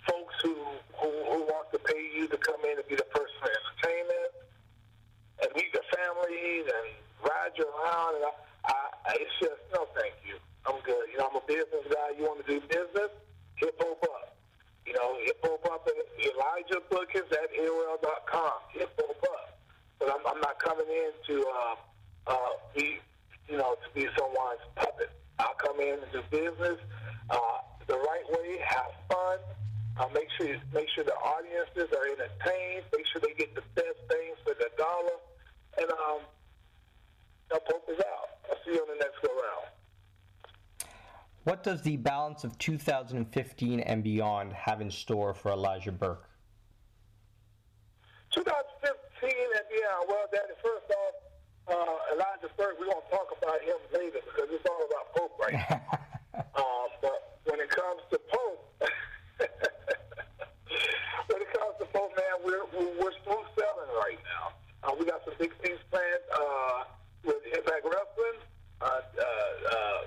[0.06, 0.54] folks who,
[1.00, 4.37] who who want to pay you to come in and be the person for entertainment
[5.42, 6.86] and meet the families and
[7.22, 8.16] ride you around.
[8.16, 8.32] And I,
[8.66, 10.36] I, it's just no, thank you.
[10.66, 11.08] I'm good.
[11.10, 12.18] You know, I'm a business guy.
[12.18, 13.10] You want to do business?
[13.56, 14.36] Hip Hop Up.
[14.86, 18.52] You know, Hip Hop Up and Elijah Bookins at AOL.com.
[18.74, 19.58] Hip Hop Up.
[19.98, 21.74] But I'm, I'm not coming in to uh,
[22.28, 22.98] uh, be,
[23.48, 25.10] you know, to be someone's puppet.
[25.38, 26.78] I'll come in and do business
[27.30, 29.38] uh, the right way, have fun.
[29.98, 32.84] Uh, make sure make sure the audiences are entertained.
[32.94, 35.18] Make sure they get the best things for the dollar
[35.80, 36.20] and um,
[37.50, 38.28] now Pope is out.
[38.50, 39.68] I'll see you on the next go round.
[41.44, 46.28] What does the balance of 2015 and beyond have in store for Elijah Burke?
[48.34, 50.08] 2015 and beyond.
[50.08, 51.14] Well, Daddy, first off,
[51.68, 55.38] uh, Elijah Burke, we're going to talk about him later because it's all about Pope
[55.40, 55.80] right now.
[56.36, 58.82] uh, but when it comes to Pope,
[61.28, 62.66] when it comes to Pope, man, we're,
[63.00, 64.47] we're smooth sailing right now.
[64.88, 66.84] Uh, we got some big things planned uh,
[67.24, 68.40] with Impact Wrestling,
[68.80, 69.22] uh, uh,
[69.70, 70.00] uh,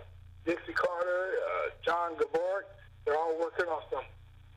[0.45, 2.65] Dixie Carter, uh, John Gaburick.
[3.05, 4.03] They're all working on some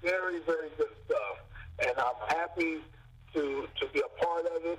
[0.02, 1.36] very, very good stuff.
[1.80, 2.80] And I'm happy
[3.34, 4.78] to to be a part of it.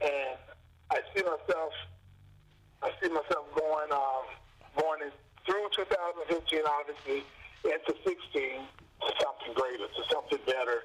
[0.00, 0.38] And
[0.90, 1.72] I see myself
[2.82, 4.26] I see myself going um,
[4.78, 5.10] going in,
[5.46, 7.24] through 2015, obviously,
[7.64, 10.84] into 16 to something greater, to something better.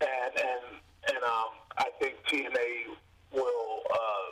[0.00, 0.64] And and
[1.08, 2.96] and um, I think TNA
[3.32, 4.28] will uh,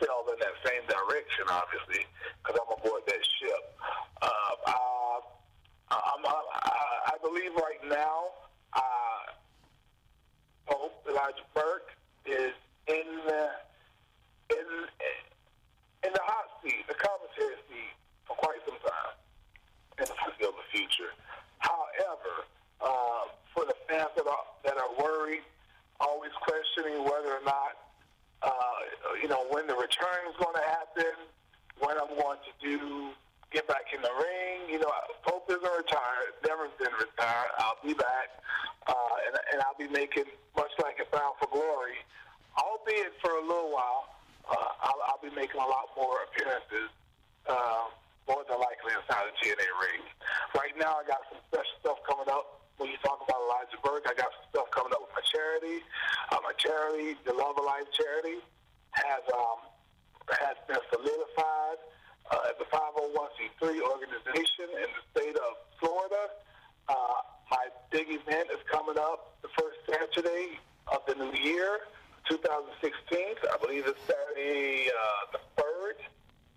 [0.00, 2.06] sail in that same direction, obviously,
[2.42, 3.62] because I'm aboard that ship.
[4.22, 4.26] Uh,
[4.66, 5.20] uh,
[5.90, 8.30] I'm, I, I believe right now,
[8.72, 9.34] uh,
[10.66, 11.90] Pope Elijah Burke
[12.26, 12.54] is
[12.86, 13.50] in the
[14.50, 14.66] in
[16.06, 17.92] in the hot seat, the commentary seat,
[18.24, 19.14] for quite some time
[19.98, 21.12] in the foreseeable future.
[21.58, 22.46] However,
[22.80, 25.42] uh, for the fans that are that are worried,
[25.98, 27.74] always questioning whether or not
[28.42, 28.50] uh,
[29.20, 31.12] you know when the return is going to happen,
[31.78, 33.10] when I'm going to do
[33.52, 34.70] get back in the ring.
[34.70, 34.90] You know,
[35.26, 37.50] Pope isn't retired, never been retired.
[37.58, 38.38] I'll be back,
[38.86, 41.98] uh, and, and I'll be making much like a Bound for Glory,
[42.54, 44.14] albeit for a little while.
[44.46, 46.90] Uh, I'll, I'll be making a lot more appearances,
[47.46, 47.90] uh,
[48.26, 50.02] more than likely inside the TNA ring.
[50.54, 52.62] Right now, I got some special stuff coming up.
[52.78, 54.94] When you talk about Elijah Burke, I got some stuff coming
[55.60, 55.84] charity.
[56.32, 58.38] Uh, my charity, the Love of Life charity,
[58.92, 59.58] has um,
[60.40, 61.78] has been solidified
[62.30, 66.30] uh, as a 501c3 organization in the state of Florida.
[66.88, 66.94] Uh,
[67.50, 70.58] my big event is coming up the first Saturday
[70.88, 71.80] of the new year,
[72.28, 73.18] 2016.
[73.42, 75.98] I believe it's Saturday uh, the 3rd.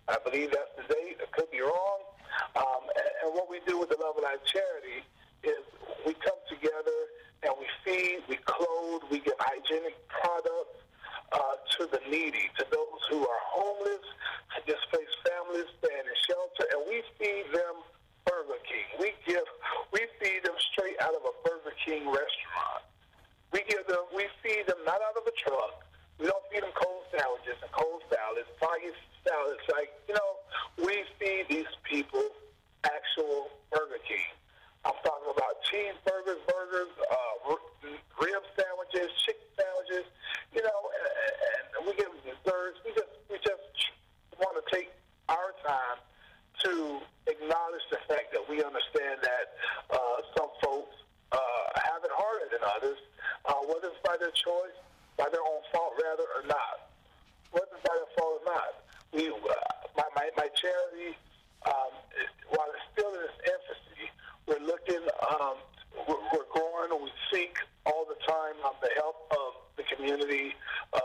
[0.08, 1.18] I believe that's the date.
[1.22, 2.00] I could be wrong.
[2.56, 5.02] Um, and, and what we do with the Love of Life charity
[5.42, 5.62] is
[6.06, 6.98] we come together
[7.44, 10.80] and we feed, we clothe, we give hygienic products
[11.32, 14.04] uh, to the needy, to those who are homeless,
[14.56, 17.84] to displaced families, staying in shelter, and we feed them
[18.24, 18.88] Burger King.
[18.98, 19.44] We give,
[19.92, 22.88] we feed them straight out of a Burger King restaurant.
[23.52, 25.84] We give them, we feed them not out of a truck.
[26.18, 28.94] We don't feed them cold sandwiches and cold salads, fire
[29.26, 29.62] salads.
[29.68, 30.30] Like you know,
[30.78, 32.22] we feed these people
[32.86, 34.30] actual Burger King.
[34.84, 37.56] I'm talking about cheeseburgers, burgers, uh,
[38.20, 40.06] rib sandwiches, chicken sandwiches.
[40.52, 42.78] You know, and, and we give them desserts.
[42.84, 43.64] We just we just
[44.38, 44.92] want to take
[45.28, 45.98] our time
[46.64, 49.46] to acknowledge the fact that we understand that
[49.90, 50.94] uh, some folks
[51.32, 51.38] uh,
[51.88, 53.00] have it harder than others,
[53.48, 54.76] uh, whether it's by their choice,
[55.16, 56.92] by their own fault, rather, or not.
[57.50, 58.70] Whether it's by their fault or not.
[59.12, 59.54] We, uh,
[59.96, 61.16] my, my, my charity,
[61.66, 61.92] um,
[62.50, 63.93] while it's still in its infancy,
[64.46, 65.56] we're looking, um,
[66.08, 70.54] we're, we're growing, we seek all the time um, the help of the community,
[70.92, 71.00] uh,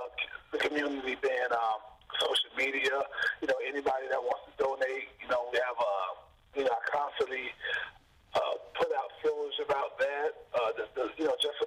[0.52, 1.80] the community being um,
[2.20, 3.04] social media,
[3.42, 6.12] you know, anybody that wants to donate, you know, we have, uh,
[6.56, 7.48] you know, I constantly
[8.36, 10.30] uh, put out fillers about that.
[10.54, 11.58] Uh, the, the, you know, just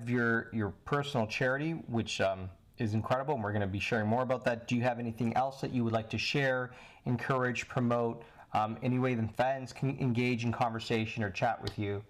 [0.00, 2.48] have your your personal charity, which um,
[2.78, 4.66] is incredible, and we're going to be sharing more about that.
[4.66, 6.70] Do you have anything else that you would like to share,
[7.04, 8.22] encourage, promote?
[8.52, 12.02] Um, any way that fans can engage in conversation or chat with you?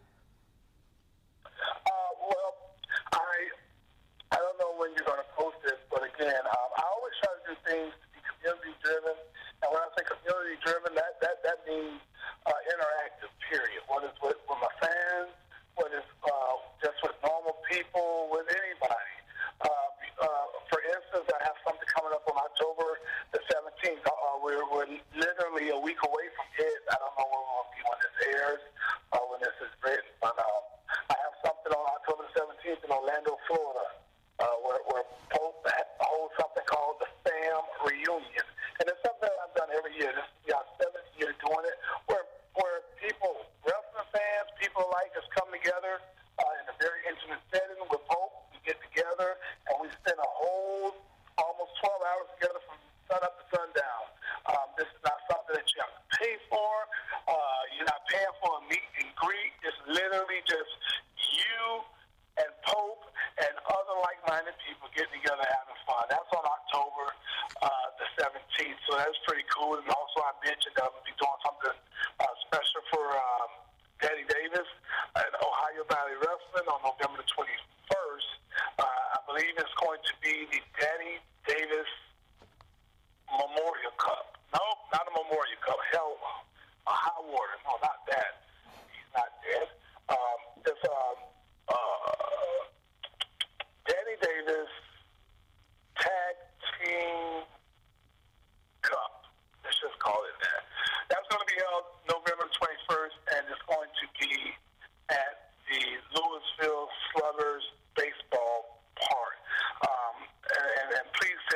[1.45, 2.55] Uh, well,
[3.13, 3.49] I
[4.31, 7.35] I don't know when you're going to post this, but again, um, I always try
[7.35, 9.19] to do things to be community driven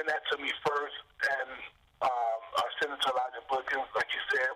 [0.04, 1.00] send that to me first,
[1.40, 1.50] and
[2.04, 4.52] um, uh, I'll send it to Elijah Bookings, like you said.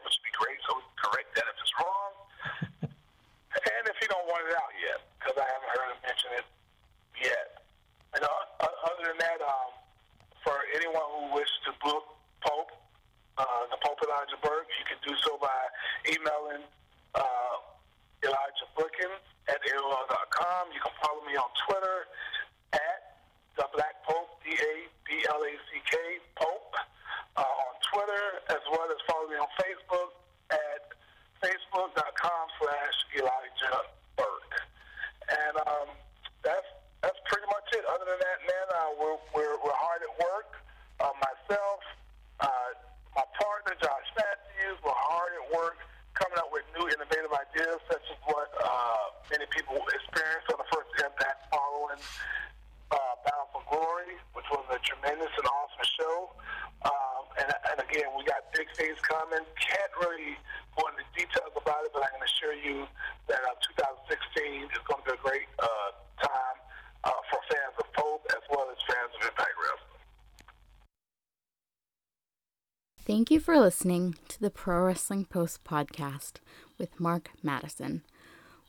[73.68, 76.36] listening to the Pro Wrestling Post podcast
[76.78, 78.02] with Mark Madison.